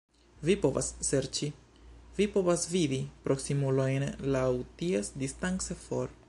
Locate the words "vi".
0.49-0.53, 2.19-2.27